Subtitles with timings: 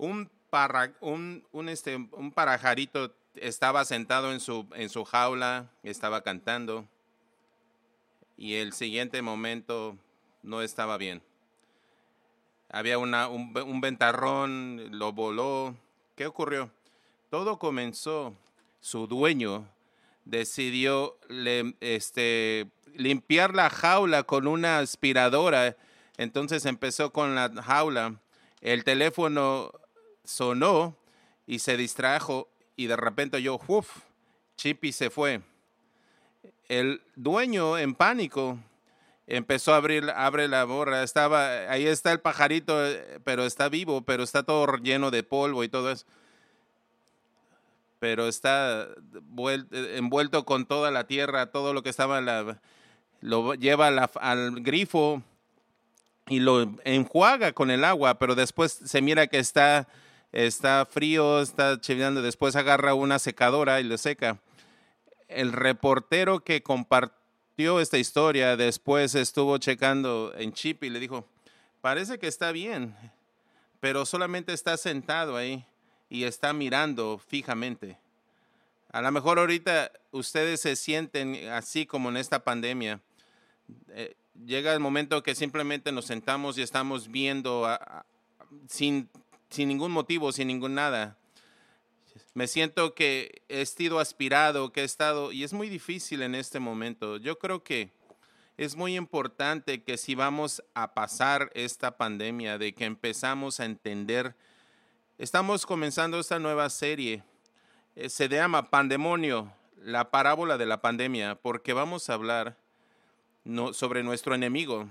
[0.00, 0.30] un,
[1.00, 6.86] un, un, este, un parajarito estaba sentado en su, en su jaula, estaba cantando
[8.36, 9.96] y el siguiente momento
[10.42, 11.22] no estaba bien.
[12.70, 15.76] Había una, un, un ventarrón, lo voló.
[16.16, 16.70] ¿Qué ocurrió?
[17.28, 18.34] Todo comenzó,
[18.80, 19.68] su dueño
[20.24, 25.76] decidió le, este, limpiar la jaula con una aspiradora.
[26.16, 28.20] Entonces empezó con la jaula.
[28.60, 29.72] El teléfono
[30.30, 30.96] sonó
[31.46, 33.98] y se distrajo y de repente yo, uff,
[34.56, 35.42] Chippy se fue.
[36.68, 38.58] El dueño en pánico
[39.26, 42.78] empezó a abrir abre la borra, estaba ahí está el pajarito,
[43.24, 46.06] pero está vivo, pero está todo lleno de polvo y todo eso.
[47.98, 48.88] Pero está
[49.20, 52.60] envuelto con toda la tierra, todo lo que estaba la,
[53.20, 55.22] lo lleva al grifo
[56.28, 59.88] y lo enjuaga con el agua, pero después se mira que está
[60.32, 64.38] está frío, está chiviando, después agarra una secadora y le seca.
[65.28, 71.26] El reportero que compartió esta historia después estuvo checando en Chip y le dijo,
[71.80, 72.94] parece que está bien,
[73.80, 75.64] pero solamente está sentado ahí
[76.08, 77.98] y está mirando fijamente.
[78.92, 83.00] A lo mejor ahorita ustedes se sienten así como en esta pandemia.
[83.90, 87.68] Eh, llega el momento que simplemente nos sentamos y estamos viendo
[88.68, 89.08] sin
[89.50, 91.16] sin ningún motivo, sin ningún nada.
[92.34, 96.60] Me siento que he sido aspirado, que he estado, y es muy difícil en este
[96.60, 97.16] momento.
[97.16, 97.90] Yo creo que
[98.56, 104.36] es muy importante que si vamos a pasar esta pandemia, de que empezamos a entender,
[105.18, 107.24] estamos comenzando esta nueva serie,
[107.96, 112.56] eh, se llama Pandemonio, la parábola de la pandemia, porque vamos a hablar
[113.44, 114.88] no, sobre nuestro enemigo,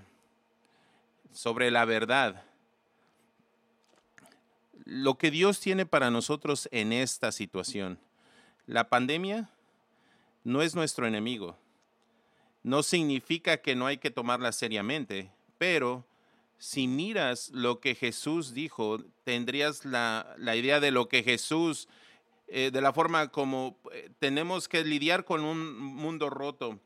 [1.32, 2.49] sobre la verdad
[4.90, 8.00] lo que Dios tiene para nosotros en esta situación.
[8.66, 9.52] La pandemia
[10.44, 11.56] no es nuestro enemigo.
[12.64, 16.06] No significa que no hay que tomarla seriamente, pero
[16.58, 21.88] si miras lo que Jesús dijo, tendrías la, idea de lo que Jesús,
[22.48, 26.80] eh, de la forma como eh, tenemos que lidiar con un mundo roto.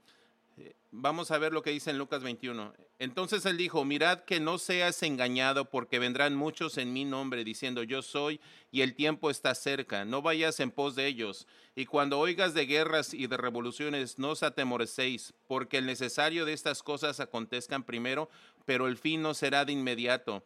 [0.96, 2.72] Vamos a ver lo que dice en Lucas 21.
[3.00, 7.82] Entonces él dijo, mirad que no seas engañado porque vendrán muchos en mi nombre diciendo
[7.82, 8.40] yo soy
[8.72, 10.06] y el tiempo está cerca.
[10.06, 11.48] No vayas en pos de ellos.
[11.76, 16.54] Y cuando oigas de guerras y de revoluciones, no os atemorecéis, porque el necesario de
[16.54, 18.30] estas cosas acontezcan primero,
[18.66, 20.44] pero el fin no será de inmediato.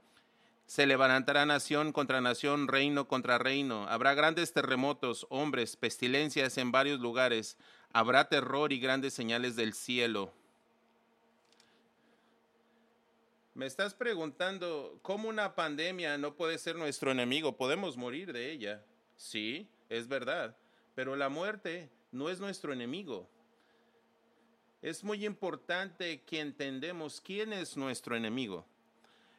[0.65, 3.85] Se levantará nación contra nación, reino contra reino.
[3.89, 7.57] Habrá grandes terremotos, hombres, pestilencias en varios lugares
[7.97, 10.31] habrá terror y grandes señales del cielo.
[13.55, 17.57] Me estás preguntando cómo una pandemia no puede ser nuestro enemigo.
[17.57, 18.85] Podemos morir de ella.
[19.15, 20.55] Sí, es verdad.
[20.93, 23.27] Pero la muerte no es nuestro enemigo.
[24.83, 28.63] Es muy importante que entendamos quién es nuestro enemigo.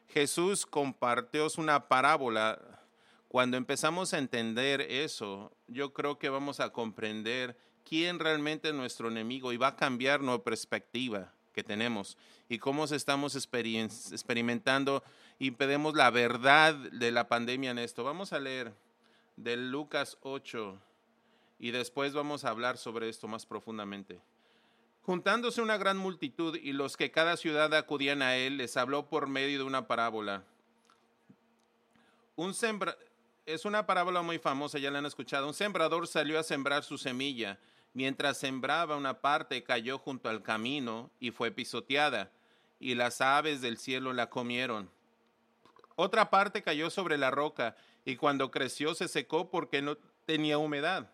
[0.09, 2.78] Jesús compartió una parábola.
[3.29, 7.55] Cuando empezamos a entender eso, yo creo que vamos a comprender
[7.87, 12.17] quién realmente es nuestro enemigo y va a cambiar nuestra perspectiva que tenemos
[12.49, 15.03] y cómo estamos experimentando
[15.37, 18.03] y pedimos la verdad de la pandemia en esto.
[18.03, 18.73] Vamos a leer
[19.37, 20.81] de Lucas 8
[21.59, 24.19] y después vamos a hablar sobre esto más profundamente.
[25.03, 29.27] Juntándose una gran multitud y los que cada ciudad acudían a él, les habló por
[29.27, 30.45] medio de una parábola.
[32.35, 32.97] Un sembra
[33.53, 35.47] es una parábola muy famosa, ya la han escuchado.
[35.47, 37.59] Un sembrador salió a sembrar su semilla
[37.93, 42.31] Mientras sembraba una parte cayó junto al camino y fue pisoteada,
[42.79, 44.89] y las aves del cielo la comieron.
[45.95, 51.11] Otra parte cayó sobre la roca, y cuando creció se secó porque no tenía humedad.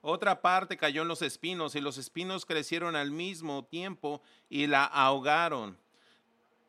[0.00, 4.84] Otra parte cayó en los espinos, y los espinos crecieron al mismo tiempo y la
[4.84, 5.76] ahogaron,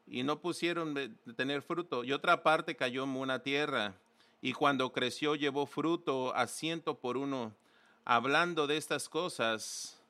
[0.07, 2.03] y no pusieron de tener fruto.
[2.03, 3.95] Y otra parte cayó en una tierra,
[4.41, 7.55] y cuando creció llevó fruto a ciento por uno
[8.05, 10.01] hablando de estas cosas,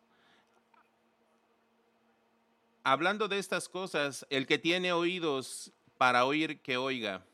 [2.84, 7.26] hablando de estas cosas, el que tiene oídos para oír, que oiga.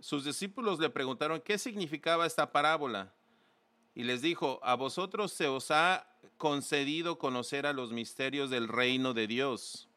[0.00, 3.12] Sus discípulos le preguntaron qué significaba esta parábola.
[3.94, 6.06] Y les dijo, a vosotros se os ha
[6.38, 9.88] concedido conocer a los misterios del reino de Dios.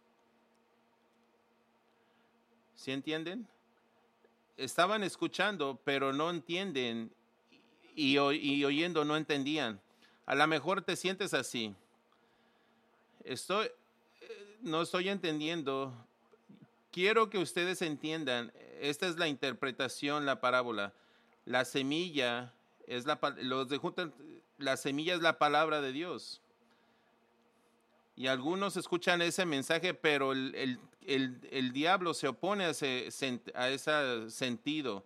[2.75, 3.47] ¿Sí entienden?
[4.57, 7.11] Estaban escuchando, pero no entienden
[7.95, 9.81] y, oyendo no entendían.
[10.25, 11.75] A lo mejor te sientes así.
[13.23, 13.67] Estoy,
[14.21, 15.93] eh, no estoy entendiendo.
[16.91, 20.93] Quiero que ustedes entiendan, esta es la interpretación, la parábola.
[21.45, 22.53] La semilla
[22.87, 23.79] es la, los de
[24.57, 26.41] la semilla es la palabra de Dios.
[28.15, 30.79] Y algunos escuchan ese mensaje, pero el,
[31.73, 33.09] diablo se opone a ese,
[33.55, 35.05] a ese sentido.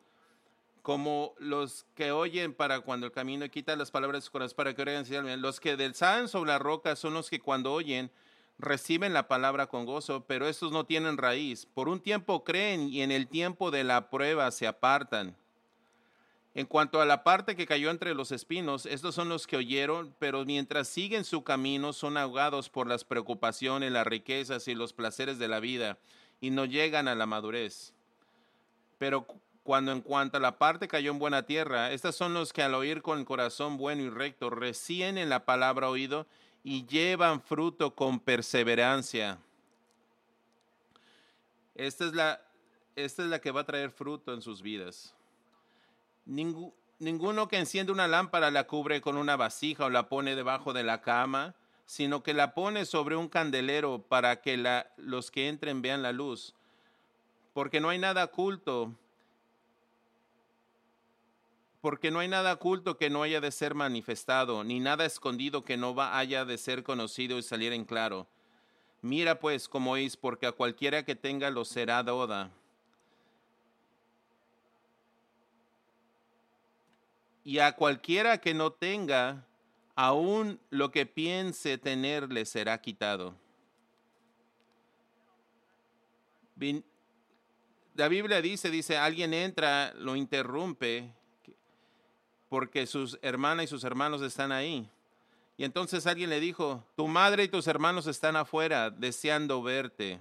[0.82, 4.74] Como los que oyen para cuando el camino quita las palabras de su corazón para
[4.74, 5.42] que oigan.
[5.42, 8.10] Los que del saben sobre la roca son los que cuando oyen
[8.58, 11.66] reciben la palabra con gozo, pero estos no tienen raíz.
[11.66, 15.36] Por un tiempo creen y en el tiempo de la prueba se apartan.
[16.58, 20.16] En cuanto a la parte que cayó entre los espinos, estos son los que oyeron,
[20.18, 25.38] pero mientras siguen su camino son ahogados por las preocupaciones, las riquezas y los placeres
[25.38, 26.00] de la vida
[26.42, 27.94] y no llegan a la madurez.
[28.98, 29.28] Pero
[29.62, 32.74] cuando en cuanto a la parte cayó en buena tierra, estos son los que al
[32.74, 36.26] oír con el corazón bueno y recto reciben la palabra oído
[36.64, 39.38] y llevan fruto con perseverancia.
[41.76, 42.42] Esta es la,
[42.96, 45.14] esta es la que va a traer fruto en sus vidas
[46.28, 50.84] ninguno que enciende una lámpara la cubre con una vasija o la pone debajo de
[50.84, 54.62] la cama, sino que la pone sobre un candelero para que
[54.98, 56.54] los que entren vean la luz.
[57.54, 58.94] Porque no hay nada oculto,
[61.82, 65.78] porque no hay nada oculto que no haya de ser manifestado, ni nada escondido que
[65.78, 68.28] no haya de ser conocido y salir en claro.
[69.02, 72.52] Mira pues cómo es, porque a cualquiera que tenga lo será doda
[77.48, 79.48] y a cualquiera que no tenga,
[79.96, 83.34] aún lo que piense tener le será quitado.
[87.96, 91.10] La Biblia dice, dice, alguien entra, lo interrumpe,
[92.50, 94.90] porque sus hermanas y sus hermanos están ahí.
[95.56, 100.20] Y entonces alguien le dijo, tu madre y tus hermanos están afuera deseando verte.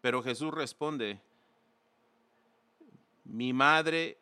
[0.00, 1.20] Pero Jesús responde,
[3.22, 4.18] mi madre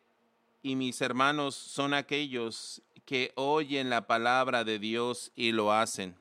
[0.65, 6.15] y mis hermanos son aquellos que oyen la palabra de Dios y lo hacen.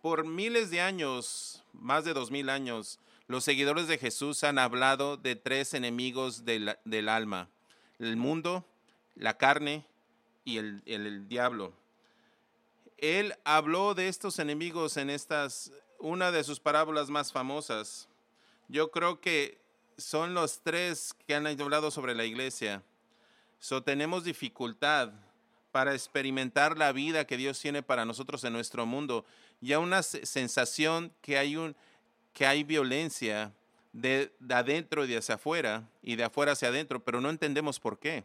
[0.00, 5.18] Por miles de años, más de dos mil años, los seguidores de Jesús han hablado
[5.18, 6.70] de tres enemigos del,
[7.06, 7.50] alma,
[7.98, 8.64] el mundo,
[9.16, 9.84] la carne
[10.46, 11.74] y el, el diablo.
[12.96, 18.08] Él habló de estos enemigos en estas, una de sus parábolas más famosas,
[18.68, 19.60] yo creo que
[19.96, 22.82] son los tres que han hablado sobre la iglesia.
[23.58, 25.12] So, tenemos dificultad
[25.72, 29.24] para experimentar la vida que Dios tiene para nosotros en nuestro mundo.
[29.60, 31.76] Ya una sensación que hay, un,
[32.32, 33.52] que hay violencia
[33.92, 37.80] de, de adentro y de hacia afuera y de afuera hacia adentro, pero no entendemos
[37.80, 38.24] por qué.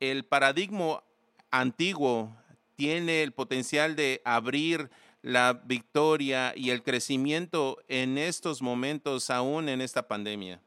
[0.00, 1.02] El paradigma
[1.50, 2.36] antiguo
[2.76, 4.90] tiene el potencial de abrir
[5.26, 10.60] la victoria y el crecimiento en estos momentos, aún en esta pandemia.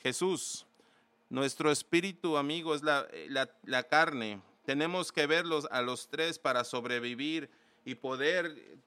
[0.00, 0.66] Jesús,
[1.28, 4.42] nuestro espíritu amigo es la, la, carne.
[4.64, 7.48] Tenemos que verlos a los tres para sobrevivir
[7.84, 8.80] y poder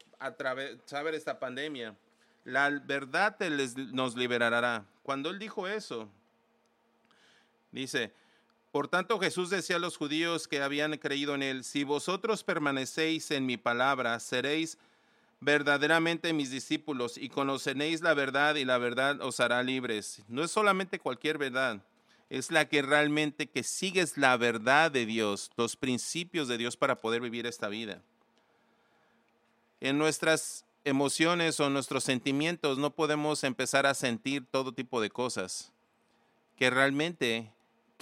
[0.88, 1.96] saber esta pandemia.
[2.44, 3.40] La verdad
[3.94, 4.86] nos liberará.
[5.04, 6.10] Cuando él dijo eso,
[7.72, 8.12] dice,
[8.74, 13.30] por tanto, Jesús decía a los judíos que habían creído en él, si vosotros permanecéis
[13.30, 14.80] en mi palabra, seréis
[15.42, 20.24] verdaderamente mis discípulos y conoceréis la verdad y la verdad os hará libres.
[20.28, 21.84] No es solamente cualquier verdad,
[22.32, 26.98] es la que realmente que sigues la verdad de Dios, los principios de Dios para
[26.98, 28.02] poder vivir esta vida.
[29.82, 35.72] En nuestras emociones o nuestros sentimientos no podemos empezar a sentir todo tipo de cosas
[36.56, 37.53] que realmente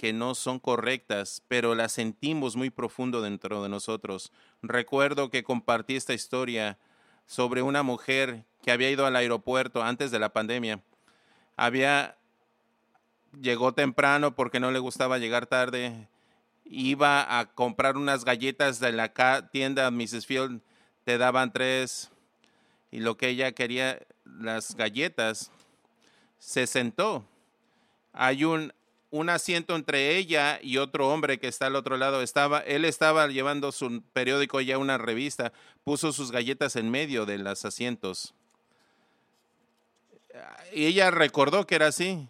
[0.02, 4.32] que no son correctas, pero las sentimos muy profundo dentro de nosotros.
[4.60, 6.76] Recuerdo que compartí esta historia
[7.24, 10.82] sobre una mujer que había ido al aeropuerto antes de la pandemia.
[11.56, 12.16] Había
[13.40, 16.08] llegó temprano porque no le gustaba llegar tarde.
[16.64, 19.12] Iba a comprar unas galletas de la
[19.52, 20.26] tienda Mrs.
[20.26, 20.62] Field,
[21.04, 22.10] te daban tres
[22.90, 25.52] y lo que ella quería, las galletas,
[26.40, 27.24] se sentó.
[28.12, 28.72] Hay un
[29.12, 32.22] un asiento entre ella y otro hombre que está al otro lado.
[32.22, 35.52] Estaba, él estaba llevando su periódico ya una revista,
[35.84, 38.34] puso sus galletas en medio de los asientos.
[40.72, 42.26] Y ella recordó que era así.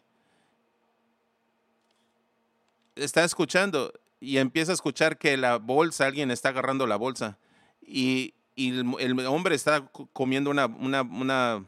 [2.96, 7.38] Está escuchando y empieza a escuchar que la bolsa, alguien está agarrando la bolsa.
[7.80, 11.64] Y, el, hombre está comiendo una, una, una,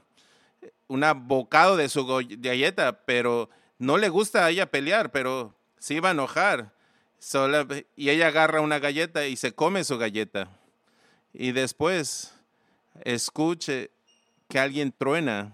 [0.89, 3.49] una bocado de su galleta, pero
[3.85, 6.73] no le gusta a ella pelear, pero se iba a enojar.
[7.97, 10.49] y ella agarra una galleta y se come su galleta.
[11.33, 12.35] Y después
[13.05, 13.91] escuche,
[14.49, 15.53] que alguien truena,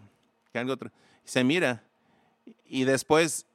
[0.53, 0.77] que algo
[1.25, 1.83] se mira
[2.65, 3.47] y después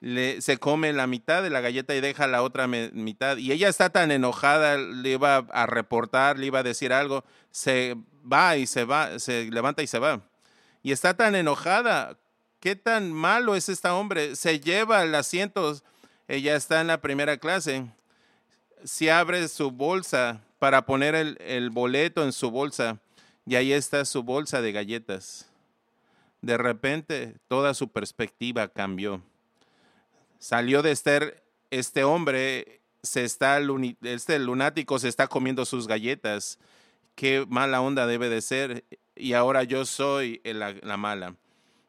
[0.00, 3.38] se come la mitad de la galleta y deja la otra mitad.
[3.38, 7.96] Y ella está tan enojada, le iba a reportar, le iba a decir algo, se
[8.30, 10.22] va y se va, se levanta y se va.
[10.82, 12.18] Y está tan enojada,
[12.66, 15.80] qué tan malo es este hombre, se lleva el asiento,
[16.26, 17.86] ella está en la primera clase,
[18.82, 22.98] se abre su bolsa para poner el, el boleto en su bolsa
[23.46, 25.48] y ahí está su bolsa de galletas.
[26.40, 29.22] De repente toda su perspectiva cambió
[30.38, 33.60] salió de estar este hombre, se está,
[34.02, 36.58] este lunático se está comiendo sus galletas.
[37.14, 38.84] Qué mala onda debe de ser.
[39.14, 41.34] Y ahora yo soy la, mala.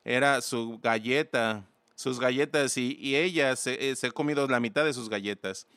[0.09, 4.93] Era su galleta, sus galletas, y, ella se, eh, se, ha comido la mitad de
[4.93, 5.67] sus galletas.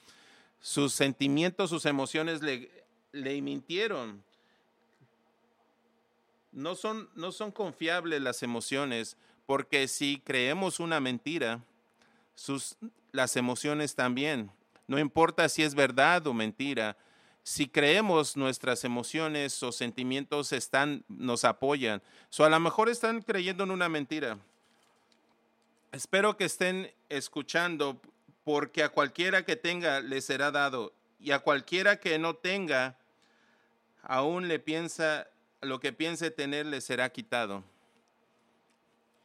[0.60, 2.70] Sus sentimientos, sus emociones le,
[3.10, 4.22] le mintieron.
[6.52, 11.64] No son, no son confiables las emociones, porque si creemos una mentira,
[12.36, 12.76] sus,
[13.10, 14.52] las emociones también.
[14.86, 16.96] No importa si es verdad o mentira.
[17.42, 22.02] Si creemos nuestras emociones o sentimientos están, nos apoyan.
[22.38, 24.38] O a lo mejor están creyendo en una mentira.
[25.92, 28.00] Espero que estén escuchando
[28.44, 32.96] porque a cualquiera que tenga le será dado y a cualquiera que no tenga,
[34.02, 35.28] aún le piensa,
[35.60, 37.62] lo que piense tener le será quitado.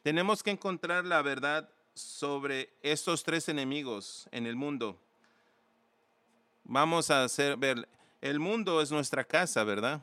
[0.03, 4.99] Tenemos que encontrar la verdad sobre estos tres enemigos en el mundo.
[6.65, 7.87] Vamos a hacer ver,
[8.25, 10.01] el mundo es nuestra casa, ¿verdad?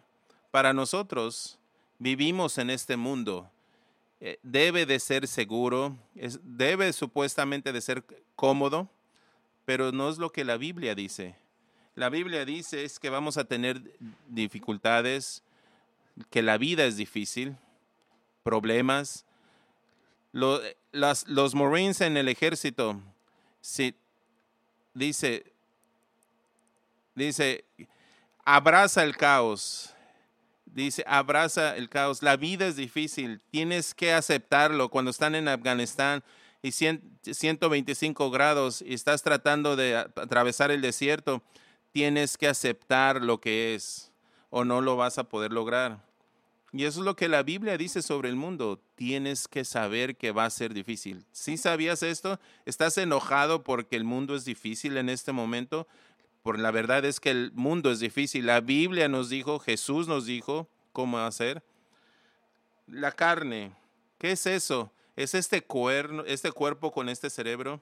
[0.52, 1.58] Para nosotros
[1.98, 3.50] vivimos en este mundo.
[4.20, 5.96] Eh, debe de ser seguro,
[6.44, 8.04] debe supuestamente de ser
[8.36, 8.88] cómodo,
[9.64, 11.34] pero no es lo que la Biblia dice.
[11.96, 13.82] La Biblia dice es que vamos a tener
[14.28, 15.42] dificultades,
[16.30, 17.56] que la vida es difícil,
[18.44, 19.26] problemas,
[20.30, 23.00] los Marines en el ejército,
[24.94, 25.52] dice,
[27.16, 27.64] dice,
[28.44, 29.92] abraza el caos.
[30.66, 32.22] Dice, abraza el caos.
[32.22, 33.40] La vida es difícil.
[33.50, 34.88] Tienes que aceptarlo.
[34.88, 36.24] Cuando están en Afganistán
[36.62, 41.42] y 125 grados y estás tratando de atravesar el desierto,
[41.92, 44.12] tienes que aceptar lo que es
[44.50, 46.00] o no lo vas a poder lograr.
[46.74, 48.80] Y eso es lo que la Biblia dice sobre el mundo.
[48.94, 51.26] Tienes que saber que va a ser difícil.
[51.30, 55.86] Si sabías esto, estás enojado porque el mundo es difícil en este momento.
[56.44, 58.46] La verdad es que el mundo es difícil.
[58.46, 61.62] La Biblia nos dijo, Jesús nos dijo cómo hacer.
[62.86, 63.72] La carne,
[64.18, 64.92] ¿qué es eso?
[65.14, 67.80] Es este, cuerno, este cuerpo con este cerebro.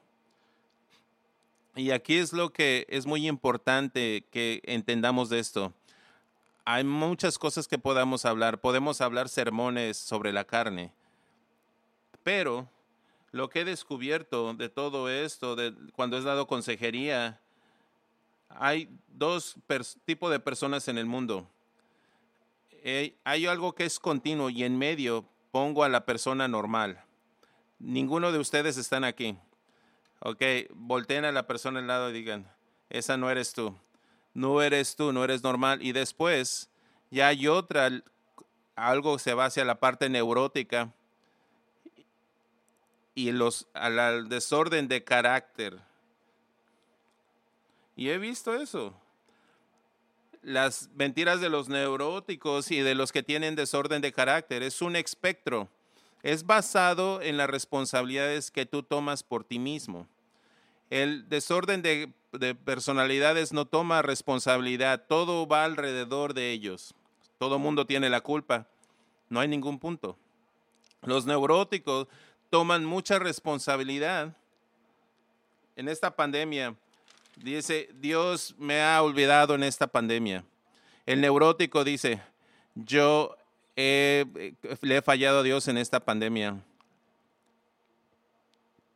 [1.76, 5.75] Y aquí es lo que es muy importante que entendamos de esto
[6.73, 8.61] hay muchas cosas que podamos hablar.
[8.61, 10.93] Podemos hablar sermones sobre la carne.
[12.23, 12.69] Pero
[13.33, 17.40] lo que he descubierto de todo esto, de cuando he dado consejería,
[18.50, 19.57] hay dos
[20.04, 21.49] tipos de personas en el mundo.
[22.71, 27.02] Eh, hay algo que es continuo y en medio pongo a la persona normal.
[27.78, 29.37] Ninguno de ustedes están aquí.
[30.21, 32.47] Ok, volteen a la persona al lado y digan,
[32.90, 33.75] esa no eres tú
[34.35, 35.83] no eres tú, no eres normal.
[35.83, 36.71] Y después
[37.11, 37.90] ya hay otra,
[38.76, 40.92] algo se va hacia la parte neurótica
[43.14, 45.80] y los, al, desorden de carácter.
[48.00, 48.95] Y he visto eso.
[50.40, 54.97] Las mentiras de los neuróticos y de los que tienen desorden de carácter es un
[54.97, 55.69] espectro.
[56.23, 60.07] Es basado en las responsabilidades que tú tomas por ti mismo.
[60.88, 62.11] El desorden de,
[62.64, 66.95] personalidades no toma responsabilidad, todo va alrededor de ellos.
[67.37, 68.66] Todo mundo tiene la culpa,
[69.28, 70.16] no hay ningún punto.
[71.02, 72.09] Los neuróticos
[72.49, 74.35] toman mucha responsabilidad.
[75.76, 76.75] En esta pandemia,
[77.42, 80.44] dice, Dios me ha olvidado en esta pandemia.
[81.06, 82.20] El neurótico dice,
[82.75, 83.37] yo
[83.76, 86.62] le he fallado a Dios en esta pandemia.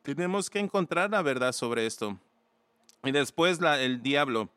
[0.03, 2.19] Tenemos que encontrar la verdad sobre esto.
[3.03, 4.51] Y después la, el diablo.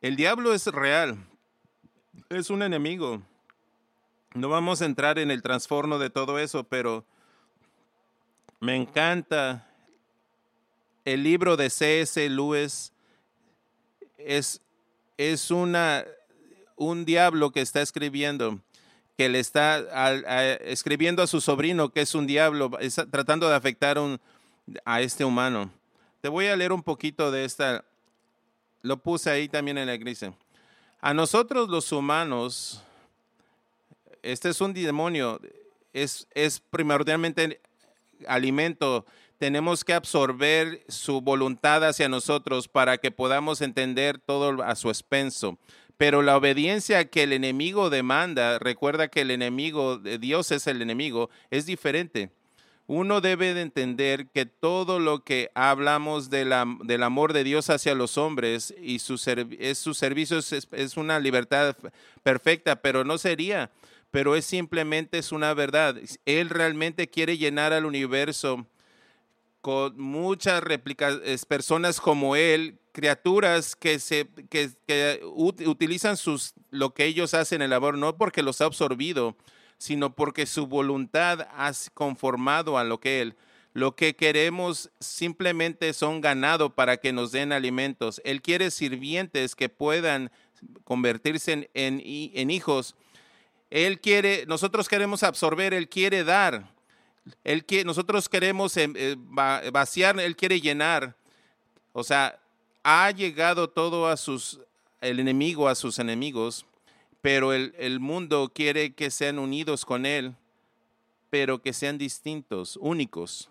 [0.00, 1.16] El diablo es real.
[2.28, 3.22] Es un enemigo.
[4.34, 7.04] No vamos a entrar en el trastorno de todo eso, pero
[8.58, 9.71] me encanta
[11.04, 12.28] el libro de C.S.
[12.28, 12.92] Lewis.
[14.18, 14.60] Es,
[15.16, 16.04] es una,
[16.76, 18.60] un diablo que está escribiendo
[19.16, 19.78] que le está
[20.64, 22.70] escribiendo a su sobrino que es un diablo,
[23.10, 23.98] tratando de afectar
[24.84, 25.70] a este humano.
[26.20, 27.84] Te voy a leer un poquito de esta,
[28.80, 30.34] lo puse ahí también en la iglesia.
[31.00, 32.82] A nosotros los humanos,
[34.22, 35.40] este es un demonio,
[35.92, 37.60] es, es primordialmente
[38.26, 39.04] alimento.
[39.42, 45.58] Tenemos que absorber su voluntad hacia nosotros para que podamos entender todo a su expenso.
[45.96, 50.80] Pero la obediencia que el enemigo demanda, recuerda que el enemigo, de Dios es el
[50.80, 52.30] enemigo, es diferente.
[52.86, 57.68] Uno debe de entender que todo lo que hablamos de la, del amor de Dios
[57.68, 59.20] hacia los hombres y su,
[59.58, 61.76] es, su servicio es, es una libertad
[62.22, 63.72] perfecta, pero no sería,
[64.12, 65.96] pero es simplemente es una verdad.
[66.26, 68.68] Él realmente quiere llenar al universo
[69.62, 74.70] con muchas réplicas, personas como él, criaturas que, se, que,
[75.24, 79.36] utilizan sus, lo que ellos hacen en el amor, no porque los ha absorbido,
[79.78, 83.36] sino porque su voluntad ha conformado a lo que él.
[83.72, 88.20] Lo que queremos simplemente son ganado para que nos den alimentos.
[88.24, 90.30] Él quiere sirvientes que puedan
[90.84, 92.96] convertirse en, en hijos.
[93.70, 96.71] Él quiere, nosotros queremos absorber, Él quiere dar.
[97.44, 99.16] Él que nosotros queremos em, eh,
[99.72, 101.16] vaciar, Él quiere llenar.
[101.92, 102.38] O sea,
[102.82, 104.60] ha llegado todo a sus,
[105.00, 106.66] el enemigo a sus enemigos,
[107.20, 110.34] pero el, el mundo quiere que sean unidos con Él,
[111.30, 113.48] pero que sean distintos, únicos.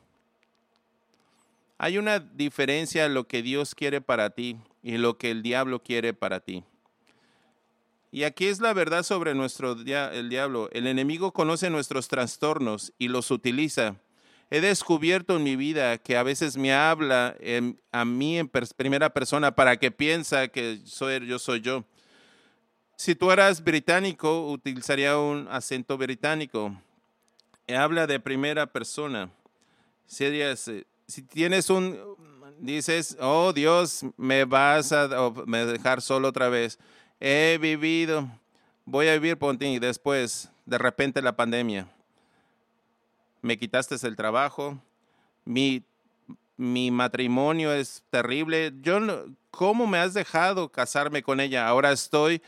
[1.77, 5.81] Hay una diferencia en lo que Dios quiere para ti y lo que el diablo
[5.81, 6.63] quiere para ti.
[8.13, 10.69] Y aquí es la verdad sobre nuestro el diablo.
[10.73, 13.95] El enemigo conoce nuestros trastornos y los utiliza.
[14.49, 17.37] He descubierto en mi vida que a veces me habla
[17.93, 21.85] a mí en primera persona para que piensa que soy, yo soy yo.
[22.97, 26.75] Si tú eras británico, utilizaría un acento británico.
[27.69, 29.31] Habla de primera persona.
[30.05, 30.25] Si,
[31.07, 31.97] si tienes un,
[32.59, 36.77] dices, oh Dios, me vas a dejar solo otra vez
[37.21, 38.27] he vivido,
[38.83, 41.87] voy a vivir por ti y después, de repente la pandemia,
[43.43, 44.81] me quitaste el trabajo,
[45.45, 45.83] mi,
[46.57, 48.99] mi matrimonio es terrible, yo
[49.51, 51.67] ¿cómo me has dejado casarme con ella?
[51.67, 52.41] Ahora estoy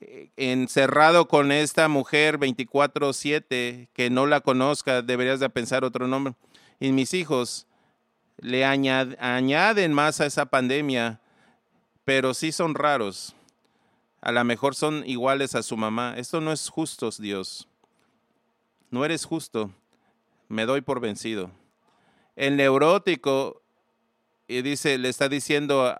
[0.00, 6.34] eh, encerrado con esta mujer 24/7 que no la conozca, deberías de pensar otro nombre.
[6.80, 7.66] Y mis hijos
[8.38, 11.20] le añaden más a esa pandemia,
[12.04, 13.36] pero sí son raros
[14.20, 16.14] a lo mejor son iguales a su mamá.
[16.16, 17.66] Esto no es justo, Dios.
[18.90, 19.70] No eres justo.
[20.48, 21.50] Me doy por vencido.
[22.36, 23.62] El neurótico,
[24.46, 25.96] y dice, le está diciendo,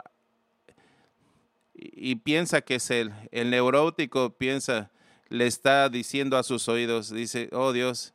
[1.75, 3.13] y piensa que es él.
[3.31, 4.91] El neurótico piensa,
[5.29, 8.13] le está diciendo a sus oídos, dice, oh Dios,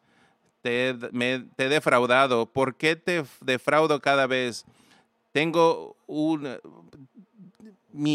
[0.62, 2.46] te, me, te he defraudado.
[2.46, 4.66] ¿Por qué te defraudo cada vez?
[5.32, 6.60] Tengo un,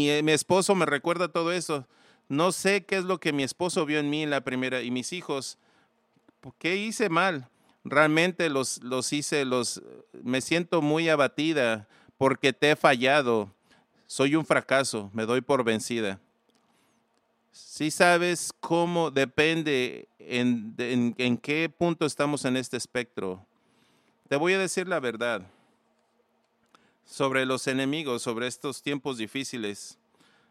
[0.09, 1.87] eh, mi, esposo me recuerda todo eso.
[2.29, 4.91] No sé qué es lo que mi esposo vio en mí en la primera y
[4.91, 5.57] mis hijos.
[6.57, 7.49] ¿Qué hice mal?
[7.83, 9.81] Realmente los, los hice, los,
[10.23, 13.51] me siento muy abatida porque te he fallado.
[14.07, 16.19] Soy un fracaso, me doy por vencida.
[17.51, 20.75] Si sabes cómo depende en,
[21.17, 23.45] en qué punto estamos en este espectro.
[24.29, 25.43] Te voy a decir la verdad
[27.05, 29.97] sobre los enemigos, sobre estos tiempos difíciles.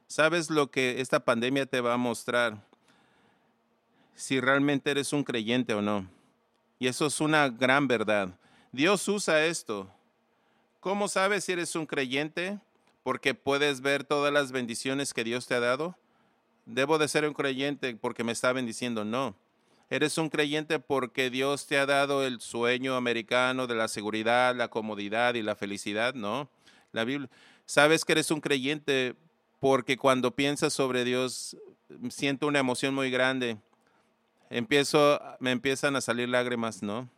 [0.07, 2.63] ¿Sabes lo que esta pandemia te va a mostrar?
[4.15, 6.09] Si realmente eres un creyente o no.
[6.79, 8.37] Y eso es una gran verdad.
[8.73, 9.89] Dios usa esto.
[10.81, 12.59] ¿Cómo sabes si eres un creyente?
[13.03, 15.97] Porque puedes ver todas las bendiciones que Dios te ha dado.
[16.67, 19.05] Debo de ser un creyente porque me está bendiciendo.
[19.05, 19.35] No.
[19.91, 24.69] Eres un creyente porque Dios te ha dado el sueño americano de la seguridad, la
[24.69, 26.49] comodidad y la felicidad, ¿no?
[26.93, 27.29] La Biblia.
[27.67, 29.17] Sabes que eres un creyente
[29.59, 31.57] porque cuando piensas sobre Dios
[32.09, 33.59] siento una emoción muy grande.
[34.49, 37.09] Empiezo, me empiezan a salir lágrimas, ¿no?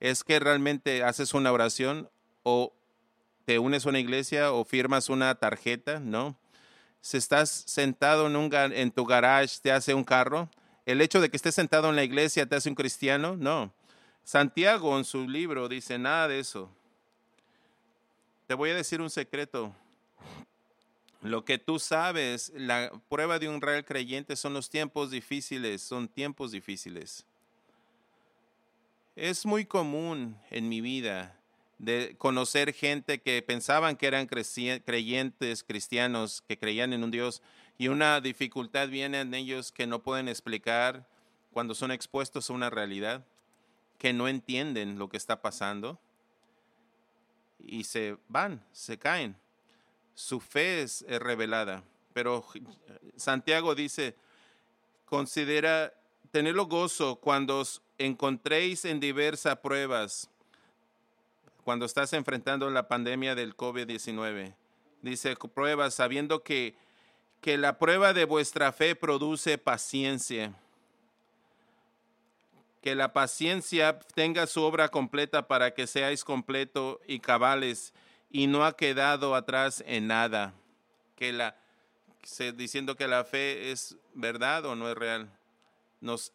[0.00, 2.10] Es que realmente haces una oración
[2.42, 2.74] o
[3.46, 6.36] te unes a una iglesia o firmas una tarjeta, ¿no?
[7.00, 10.50] Si estás sentado en, en tu garage, te hace un carro,
[10.90, 13.72] el hecho de que estés sentado en la iglesia te hace un cristiano, no.
[14.24, 16.70] Santiago en su libro dice nada de eso.
[18.46, 19.74] Te voy a decir un secreto.
[21.22, 26.08] Lo que tú sabes, la prueba de un real creyente son los tiempos difíciles, son
[26.08, 27.26] tiempos difíciles.
[29.16, 31.36] Es muy común en mi vida
[31.78, 37.42] de conocer gente que pensaban que eran creyentes cristianos, que creían en un Dios,
[37.80, 41.06] y una dificultad viene en ellos que no pueden explicar
[41.50, 43.24] cuando son expuestos a una realidad,
[43.96, 45.98] que no entienden lo que está pasando
[47.58, 49.34] y se van, se caen.
[50.14, 52.44] Su fe es revelada, pero
[53.16, 54.14] Santiago dice,
[55.06, 55.94] Considera
[56.32, 60.28] tenerlo gozo cuando os encontréis en diversas pruebas,
[61.64, 64.54] cuando estás enfrentando la pandemia del COVID-19.
[65.00, 66.76] Dice pruebas, sabiendo que,
[67.40, 70.54] que la prueba de vuestra fe produce paciencia.
[72.82, 77.92] Que la paciencia tenga su obra completa para que seáis completo y cabales
[78.30, 80.54] y no ha quedado atrás en nada.
[81.16, 81.56] Que la,
[82.54, 85.30] diciendo que la fe es verdad o no es real.
[86.00, 86.32] Nos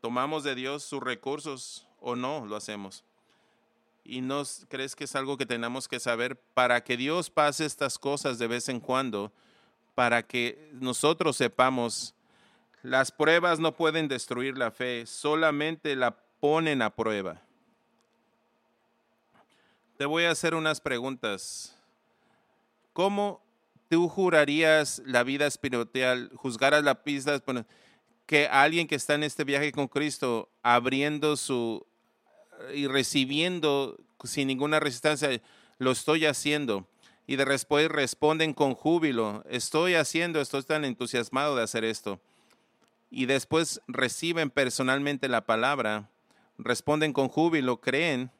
[0.00, 3.04] tomamos de Dios sus recursos o no lo hacemos.
[4.04, 7.98] Y no crees que es algo que tenemos que saber para que Dios pase estas
[7.98, 9.32] cosas de vez en cuando,
[9.94, 12.14] para que nosotros sepamos,
[12.82, 17.40] las pruebas no pueden destruir la fe, solamente la ponen a prueba.
[19.96, 21.76] Te voy a hacer unas preguntas.
[22.92, 23.42] ¿Cómo
[23.88, 27.40] tú jurarías la vida espiritual, juzgaras la pista,
[28.26, 31.86] que alguien que está en este viaje con Cristo, abriendo su
[32.74, 35.28] y recibiendo sin ninguna resistencia,
[35.78, 36.86] lo estoy haciendo.
[37.26, 42.20] Y de después responden con júbilo, estoy haciendo, estoy tan entusiasmado de hacer esto.
[43.10, 46.10] Y después reciben personalmente la palabra,
[46.58, 48.30] responden con júbilo, creen.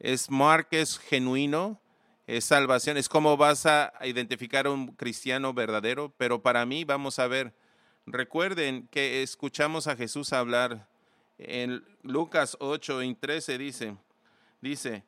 [0.00, 1.80] Es marques genuino,
[2.26, 7.18] es salvación, es como vas a identificar a un cristiano verdadero, pero para mí vamos
[7.18, 7.54] a ver,
[8.06, 10.88] recuerden que escuchamos a Jesús hablar
[11.38, 13.96] en Lucas 8 y 13 dice,
[14.60, 15.04] dice,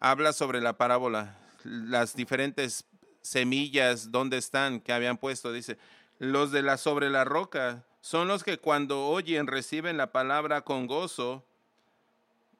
[0.00, 2.84] habla sobre la parábola, las diferentes
[3.22, 5.78] semillas, dónde están, que habían puesto, dice,
[6.18, 10.86] los de la sobre la roca son los que cuando oyen reciben la palabra con
[10.86, 11.44] gozo,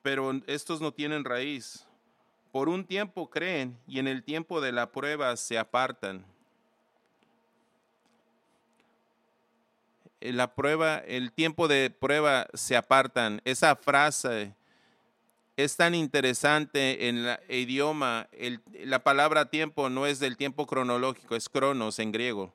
[0.02, 1.86] pero estos no tienen raíz
[2.52, 6.24] por un tiempo creen y en el tiempo de la prueba se apartan.
[10.20, 13.40] La prueba, el tiempo de prueba se apartan.
[13.44, 14.54] Esa frase
[15.64, 18.28] es tan interesante en el idioma.
[18.84, 22.52] la palabra tiempo no es del tiempo cronológico, es cronos en griego.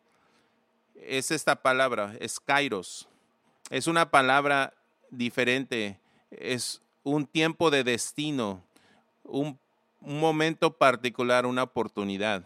[0.96, 3.08] Es esta palabra, es kairos.
[3.70, 4.74] Es una palabra
[5.10, 6.00] diferente.
[6.32, 8.64] Es un tiempo de destino,
[9.24, 9.60] un
[10.06, 12.46] un momento particular, una oportunidad.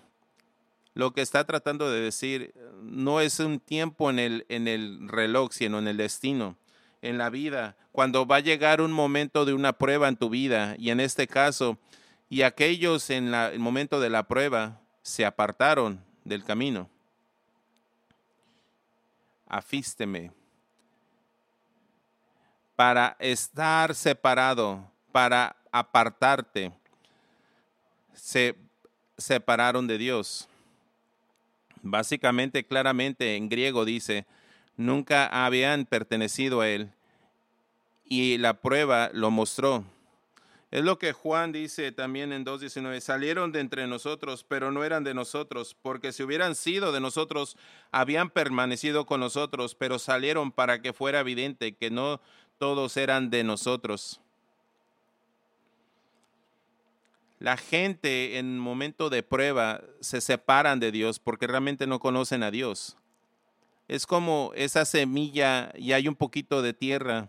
[0.93, 5.51] Lo que está tratando de decir no es un tiempo en el, en el reloj,
[5.51, 6.55] sino en el destino,
[7.01, 10.75] en la vida, cuando va a llegar un momento de una prueba en tu vida,
[10.77, 11.77] y en este caso,
[12.29, 16.89] y aquellos en el momento de la prueba se apartaron del camino.
[19.47, 20.31] Afísteme.
[22.75, 26.71] Para estar separado, para apartarte
[28.13, 28.55] se
[29.17, 30.47] separaron de Dios.
[31.81, 34.25] Básicamente, claramente en griego dice,
[34.79, 36.91] nunca habían pertenecido a Él.
[38.05, 39.83] Y la prueba lo mostró.
[40.71, 45.03] Es lo que Juan dice también en 2.19, salieron de entre nosotros, pero no eran
[45.03, 47.57] de nosotros, porque si hubieran sido de nosotros,
[47.91, 52.21] habían permanecido con nosotros, pero salieron para que fuera evidente que no
[52.57, 54.21] todos eran de nosotros.
[57.39, 62.51] la gente en momento de prueba se separan de Dios porque realmente no conocen a
[62.51, 62.98] Dios.
[63.89, 67.27] Es como esa semilla y hay un poquito de tierra,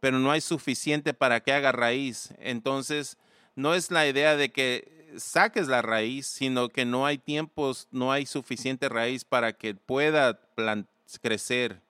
[0.00, 2.34] pero no hay suficiente para que haga raíz.
[2.38, 3.16] Entonces,
[3.56, 8.12] no es la idea de que saques la raíz, sino que no hay tiempos, no
[8.12, 10.38] hay suficiente raíz para que pueda
[11.22, 11.80] crecer.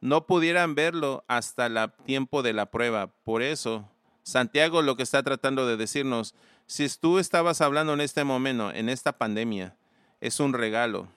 [0.00, 3.06] No pudieran verlo hasta el tiempo de la prueba.
[3.24, 3.88] Por eso
[4.24, 6.34] Santiago lo que está tratando de decirnos,
[6.66, 9.76] si tú estabas hablando en este momento, en esta pandemia,
[10.20, 11.08] es un regalo.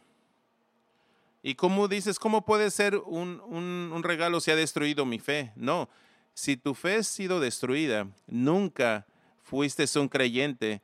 [1.43, 5.51] ¿Y cómo dices, cómo puede ser un, un regalo si ha destruido mi fe?
[5.55, 5.89] No,
[6.33, 9.05] si tu fe ha sido destruida, nunca
[9.41, 10.81] fuiste un creyente,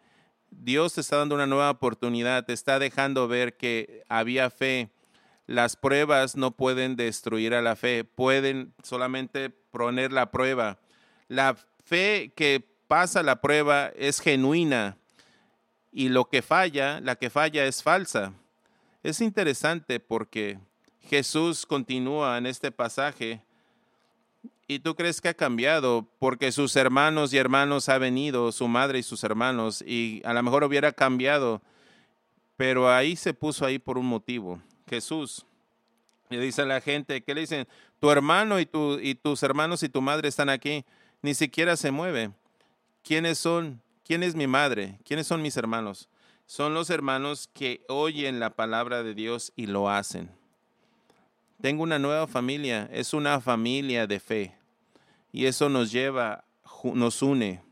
[0.49, 4.89] Dios te está dando una nueva oportunidad, te está dejando ver que había fe.
[5.45, 10.79] Las pruebas no pueden destruir a la fe, pueden solamente poner la prueba.
[11.27, 14.97] La fe que pasa la prueba es genuina
[15.91, 18.33] y lo que falla, la que falla es falsa.
[19.03, 20.57] Es interesante porque
[21.01, 23.41] Jesús continúa en este pasaje
[24.65, 28.99] y tú crees que ha cambiado porque sus hermanos y hermanos ha venido, su madre
[28.99, 31.61] y sus hermanos, y a lo mejor hubiera cambiado,
[32.55, 34.61] pero ahí se puso ahí por un motivo.
[34.89, 35.45] Jesús
[36.29, 37.67] le dice a la gente, ¿qué le dicen?
[37.99, 40.85] Tu hermano y, tu, y tus hermanos y tu madre están aquí
[41.21, 42.31] ni siquiera se mueve.
[43.03, 43.81] ¿Quiénes son?
[44.05, 44.97] ¿Quién es mi madre?
[45.03, 46.07] ¿Quiénes son mis hermanos?
[46.53, 50.29] Son los hermanos que oyen la palabra de Dios y lo hacen.
[51.59, 54.55] Tengo una nueva familia, es una familia de fe.
[55.31, 56.43] Y eso nos lleva,
[56.83, 57.63] nos une.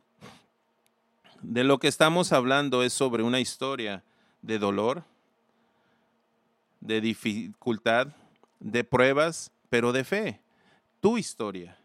[1.43, 4.03] De lo que estamos hablando es sobre una historia
[4.41, 5.03] de dolor,
[6.79, 8.07] de dificultad,
[8.59, 10.41] de pruebas, pero de fe.
[11.01, 11.77] Tu historia.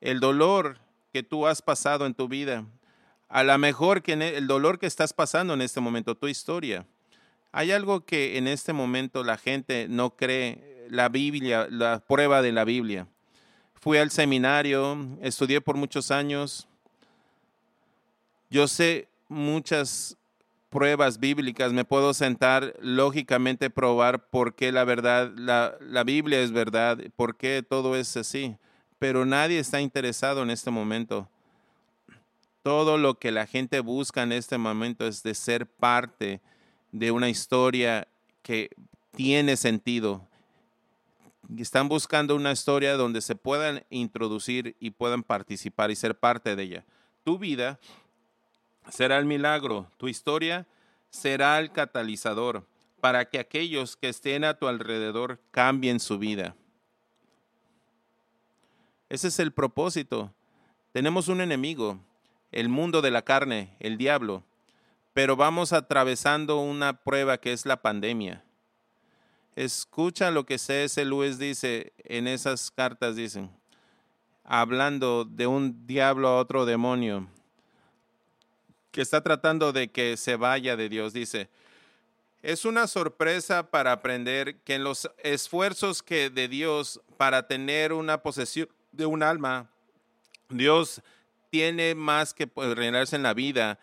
[0.00, 0.78] El dolor
[1.12, 2.64] que tú has pasado en tu vida.
[3.28, 6.86] A lo mejor que e, el dolor que estás pasando en este momento, tu historia.
[7.52, 12.52] Hay algo que en este momento la gente no cree la Biblia, la prueba de
[12.52, 13.06] la Biblia.
[13.74, 16.68] Fui al seminario, estudié por muchos años.
[18.50, 20.16] Yo sé muchas
[20.68, 26.52] pruebas bíblicas, me puedo sentar lógicamente probar por qué la verdad, la, la Biblia es
[26.52, 28.56] verdad, por qué todo es así,
[28.98, 31.28] pero nadie está interesado en este momento.
[32.66, 36.40] Todo lo que la gente busca en este momento es de ser parte
[36.90, 38.08] de una historia
[38.42, 38.70] que
[39.12, 40.26] tiene sentido,
[41.56, 46.62] están buscando una historia donde se puedan introducir y puedan participar y ser parte de
[46.64, 46.84] ella.
[47.22, 47.78] Tu vida
[48.90, 50.66] será el milagro, tu historia
[51.08, 52.66] será el catalizador
[53.00, 56.56] para que aquellos que estén a tu alrededor cambien su vida.
[59.08, 60.34] Ese es el propósito.
[60.90, 62.00] Tenemos un enemigo,
[62.56, 64.42] el mundo de la carne, el diablo,
[65.12, 68.44] pero vamos atravesando una prueba que es la pandemia.
[69.56, 71.04] Escucha lo que C.S.
[71.04, 73.50] Lewis dice en esas cartas, dicen,
[74.42, 77.28] hablando de un diablo a otro demonio
[78.90, 81.12] que está tratando de que se vaya de Dios.
[81.12, 81.50] Dice,
[82.40, 88.22] es una sorpresa para aprender que en los esfuerzos que de Dios para tener una
[88.22, 89.68] posesión de un alma,
[90.48, 91.02] Dios
[91.50, 93.78] tiene más que reinarse en la vida,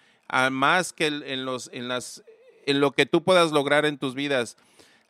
[0.52, 2.24] más que en, los, en, las,
[2.66, 4.58] en lo que tú puedas lograr en tus vidas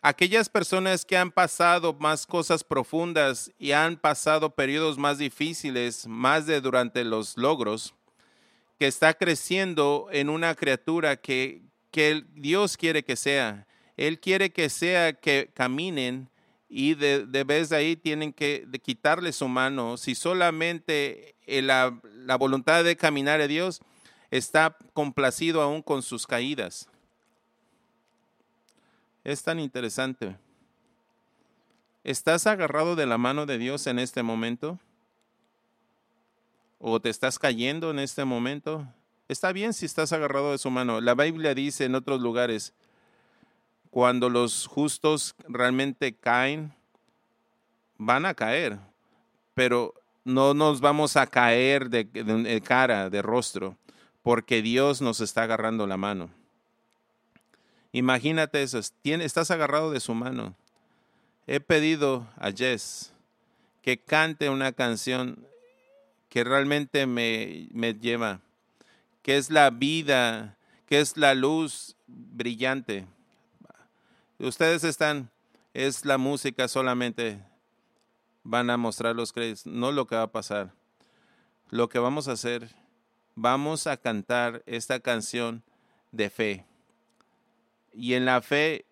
[0.03, 6.45] aquellas personas que han pasado más cosas profundas y han pasado periodos más difíciles, más
[6.45, 7.95] de durante los logros,
[8.77, 13.65] que está creciendo en una criatura que, que Dios quiere que sea.
[13.95, 16.29] Él quiere que sea que caminen
[16.67, 19.95] y de, de vez de ahí tienen que quitarle su mano.
[19.95, 23.81] Si solamente la, la voluntad de caminar a Dios
[24.31, 26.87] está complacido aún con sus caídas.
[29.23, 30.35] Es tan interesante.
[32.03, 34.79] ¿Estás agarrado de la mano de Dios en este momento?
[36.79, 38.85] ¿O te estás cayendo en este momento?
[39.29, 40.99] Está bien si estás agarrado de su mano.
[40.99, 42.73] La Biblia dice en otros lugares,
[43.89, 46.73] cuando los justos realmente caen,
[47.97, 48.79] van a caer,
[49.53, 49.93] pero
[50.25, 53.77] no nos vamos a caer de, cara, de rostro,
[54.21, 56.29] porque Dios nos está agarrando la mano.
[57.91, 60.55] Imagínate eso, estás agarrado de su mano.
[61.45, 63.13] He pedido a Jess
[63.81, 65.45] que cante una canción
[66.29, 68.39] que realmente me, me lleva,
[69.21, 70.57] que es la vida,
[70.87, 73.05] que es la luz brillante.
[74.39, 75.29] Ustedes están,
[75.73, 77.39] es la música solamente,
[78.43, 80.73] van a mostrar los créditos, no lo que va a pasar.
[81.69, 82.75] Lo que vamos a hacer,
[83.35, 85.63] vamos a cantar esta canción
[86.11, 86.65] de fe
[87.93, 88.85] y en la fe,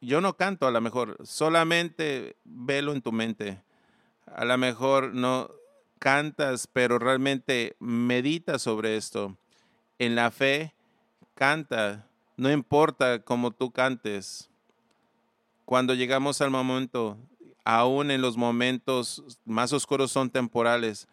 [0.00, 3.62] yo no canto a lo mejor, solamente velo en tu mente.
[4.26, 5.50] A lo mejor no
[5.98, 9.36] cantas, pero realmente medita sobre esto.
[9.98, 10.74] En la fe,
[11.34, 14.50] canta, no importa cómo tú cantes.
[15.64, 17.16] Cuando llegamos al momento,
[17.64, 21.08] aún en los momentos más oscuros son temporales,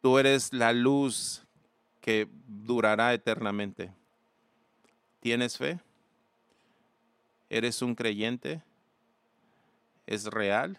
[0.00, 1.42] tú eres la luz
[2.00, 3.92] que durará eternamente.
[5.20, 5.80] ¿Tienes fe?
[7.50, 8.62] ¿Eres un creyente?
[10.06, 10.78] ¿Es real?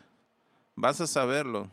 [0.76, 1.70] Vas a saberlo.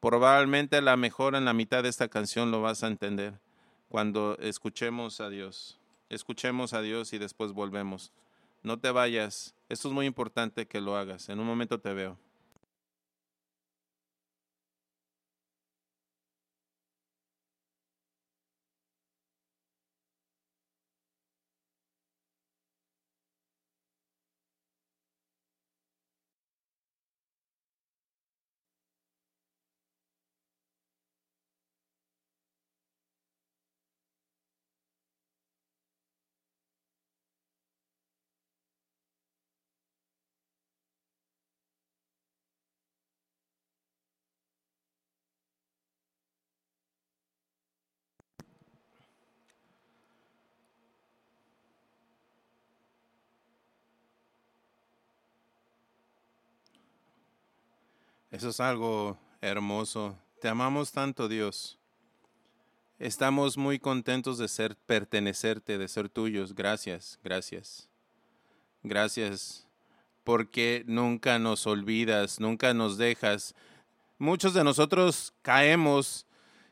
[0.00, 3.40] Probablemente a la mejor en la mitad de esta canción lo vas a entender
[3.88, 5.78] cuando escuchemos a Dios.
[6.08, 8.12] Escuchemos a Dios y después volvemos.
[8.66, 9.54] No te vayas.
[9.68, 11.28] Esto es muy importante que lo hagas.
[11.28, 12.18] En un momento te veo.
[58.36, 60.14] Eso es algo hermoso.
[60.42, 61.78] Te amamos tanto, Dios.
[62.98, 66.54] Estamos muy contentos de ser pertenecerte, de ser tuyos.
[66.54, 67.88] Gracias, gracias.
[68.82, 69.66] Gracias
[70.22, 73.54] porque nunca nos olvidas, nunca nos dejas.
[74.18, 76.26] Muchos de nosotros caemos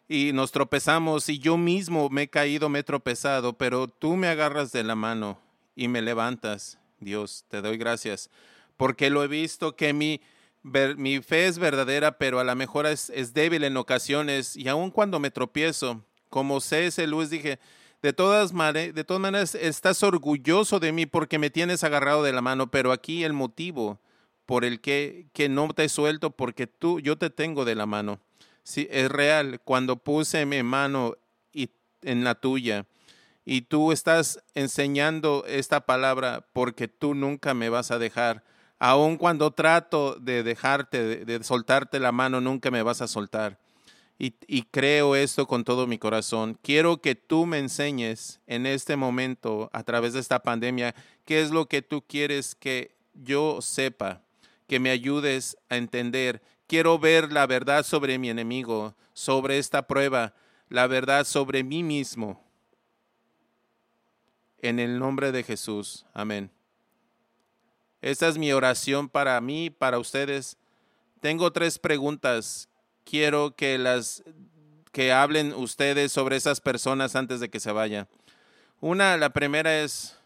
[0.07, 4.29] y nos tropezamos y yo mismo me he caído, me he tropezado, pero tú me
[4.29, 5.41] agarras de la mano
[5.75, 6.79] y me levantas.
[7.01, 8.29] Dios, te doy gracias
[8.77, 10.21] porque lo he visto que mi,
[10.65, 14.91] mi fe es verdadera, pero a lo mejor es, es débil en ocasiones y aun
[14.91, 17.07] cuando me tropiezo, como C.S.
[17.07, 17.61] Lewis dije,
[18.03, 22.43] de todas, de todas maneras estás orgulloso de mí porque me tienes agarrado de la
[22.43, 24.01] mano, pero aquí el motivo
[24.47, 28.21] por el que, que no te suelto, porque tú, yo te tengo de la mano.
[28.63, 29.61] Sí, es real.
[29.65, 31.17] Cuando puse mi mano
[31.53, 31.71] y,
[32.03, 32.87] en la tuya
[33.45, 38.43] y tú estás enseñando esta palabra porque tú nunca me vas a dejar.
[38.87, 43.59] Aun cuando trato de dejarte, de soltarte la mano, nunca me vas a soltar
[44.19, 46.59] y, creo esto con todo mi corazón.
[46.63, 50.95] Quiero que tú me enseñes en este momento, a través de esta pandemia,
[51.25, 54.23] qué es lo que tú quieres que yo sepa,
[54.69, 56.43] que me ayudes a entender.
[56.67, 60.35] Quiero ver la verdad sobre mi enemigo, sobre esta prueba,
[60.69, 62.43] la verdad sobre mí mismo.
[64.59, 66.07] En el nombre de Jesús.
[66.15, 66.51] Amén.
[68.05, 70.59] Esta es mi oración para mí, para ustedes.
[71.23, 72.69] Tengo tres preguntas
[73.03, 74.23] quiero que las
[74.93, 78.07] que hablen ustedes sobre esas personas antes de que se vaya.
[78.83, 80.19] Una, la primera es,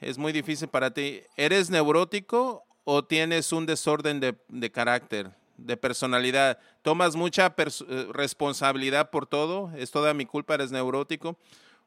[0.00, 1.22] es muy difícil para ti.
[1.36, 6.58] ¿Eres neurótico o tienes un desorden de, carácter, de personalidad?
[6.82, 9.70] ¿Tomas mucha eh, responsabilidad por todo?
[9.76, 10.54] ¿Es toda mi culpa?
[10.54, 11.36] ¿Eres neurótico?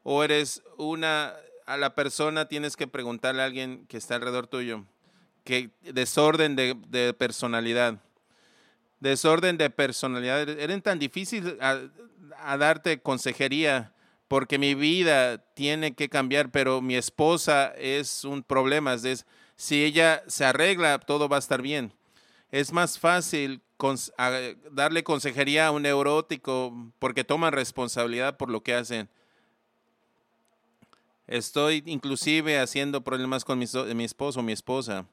[0.02, 1.34] ¿O eres una,
[1.66, 4.84] a la persona tienes que preguntarle a alguien que está alrededor tuyo?
[5.44, 8.00] ¿Qué desorden de personalidad?
[9.00, 10.48] desorden de personalidad.
[10.48, 13.92] Era tan difícil a, darte consejería
[14.28, 18.94] porque mi vida tiene que cambiar, pero mi esposa es un problema.
[18.94, 21.92] Es, si ella se arregla, todo va a estar bien.
[22.50, 23.60] Es más fácil
[24.72, 29.08] darle consejería a un neurótico porque toman responsabilidad por lo que hacen.
[31.26, 35.06] Estoy inclusive haciendo problemas con mi, mi esposo o mi esposa,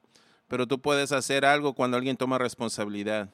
[0.48, 3.30] pero tú puedes hacer algo cuando alguien toma responsabilidad.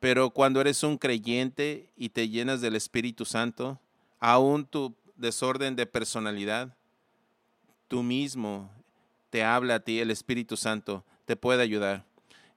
[0.00, 3.80] Pero cuando eres un creyente y te llenas del Espíritu Santo,
[4.18, 6.76] aún tu desorden de personalidad,
[7.88, 8.70] tú mismo
[9.30, 12.04] te habla a ti, el Espíritu Santo te puede ayudar.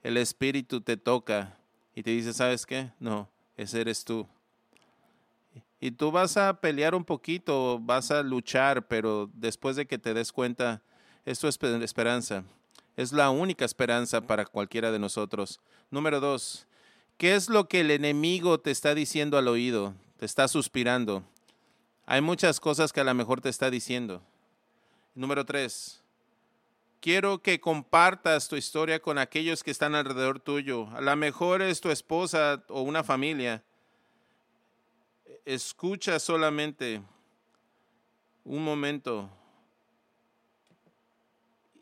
[0.04, 1.58] El Espíritu te toca
[1.96, 2.92] y te dice, ¿sabes qué?
[3.00, 4.28] No, ese eres tú.
[5.80, 10.14] Y tú vas a pelear un poquito, vas a luchar, pero después de que te
[10.14, 10.82] des cuenta,
[11.26, 12.44] esto es esperanza.
[12.98, 15.62] Es la única esperanza para cualquiera de nosotros.
[15.90, 16.68] Número dos,
[17.20, 19.94] ¿Qué es lo que el enemigo te está diciendo al oído?
[20.20, 21.22] Te está suspirando.
[22.06, 24.24] Hay muchas cosas que a lo mejor te está diciendo.
[25.16, 26.02] Número tres,
[27.02, 30.88] quiero que compartas tu historia con aquellos que están alrededor tuyo.
[30.96, 33.66] A lo mejor es tu esposa o una familia.
[35.46, 37.02] Escucha solamente
[38.44, 39.30] un momento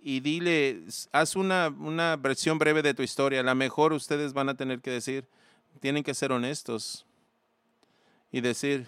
[0.01, 3.41] y dile, haz una, una versión breve de tu historia.
[3.41, 5.27] A lo mejor ustedes van a tener que decir,
[5.79, 7.05] tienen que ser honestos
[8.31, 8.87] y decir,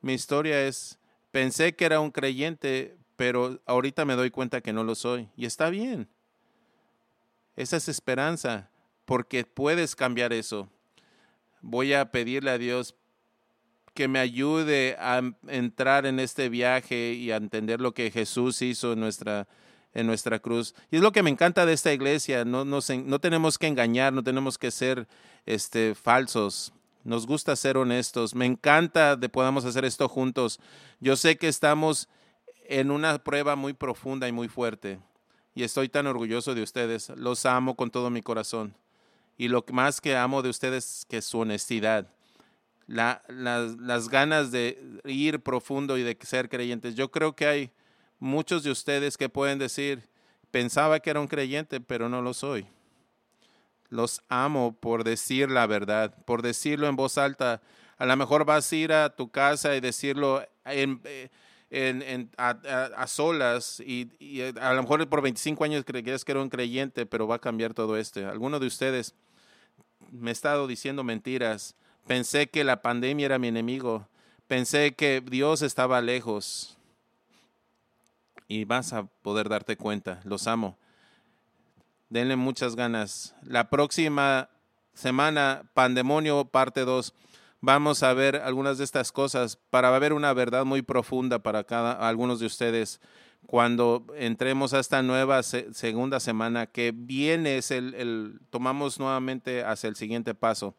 [0.00, 0.98] mi historia es,
[1.30, 5.28] pensé que era un creyente, pero ahorita me doy cuenta que no lo soy.
[5.36, 6.08] Y está bien.
[7.54, 8.68] Esa es esperanza,
[9.04, 10.68] porque puedes cambiar eso.
[11.60, 12.96] Voy a pedirle a Dios
[13.94, 18.92] que me ayude a entrar en este viaje y a entender lo que Jesús hizo
[18.92, 19.46] en nuestra
[19.94, 20.74] en nuestra cruz.
[20.90, 24.12] Y es lo que me encanta de esta iglesia, no, no, no tenemos que engañar,
[24.12, 25.06] no tenemos que ser
[25.46, 26.72] este, falsos.
[27.04, 28.34] Nos gusta ser honestos.
[28.34, 30.60] Me encanta de podamos hacer esto juntos.
[31.00, 32.08] Yo sé que estamos
[32.68, 35.00] en una prueba muy profunda y muy fuerte.
[35.54, 37.10] Y estoy tan orgulloso de ustedes.
[37.10, 38.74] Los amo con todo mi corazón.
[39.36, 42.06] Y lo más que amo de ustedes es que su honestidad.
[42.92, 46.94] La, las ganas de ir profundo y de ser creyentes.
[46.94, 47.70] Yo creo que hay
[48.18, 50.10] muchos de ustedes que pueden decir,
[50.50, 52.66] pensaba que era un creyente, pero no lo soy.
[53.88, 57.62] Los amo por decir la verdad, por decirlo en voz alta.
[57.96, 60.74] A lo mejor vas a ir a tu casa y decirlo a,
[63.06, 67.36] solas y, a lo mejor por 25 años creías que era un creyente, pero va
[67.36, 68.28] a cambiar todo esto.
[68.28, 69.14] Alguno de ustedes
[70.10, 71.74] me ha estado diciendo mentiras.
[72.06, 74.08] Pensé que la pandemia era mi enemigo.
[74.46, 76.76] Pensé que Dios estaba lejos
[78.48, 80.20] y vas a poder darte cuenta.
[80.24, 80.76] Los amo.
[82.10, 83.34] Denle muchas ganas.
[83.44, 84.50] La próxima
[84.92, 87.14] semana, Pandemonio, parte 2,
[87.60, 91.92] vamos a ver algunas de estas cosas para ver una verdad muy profunda para cada
[92.06, 93.00] algunos de ustedes
[93.46, 99.88] cuando entremos a esta nueva segunda semana que viene es el, el tomamos nuevamente hacia
[99.88, 100.74] el siguiente paso.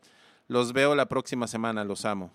[0.54, 2.30] Los veo la próxima semana, los amo.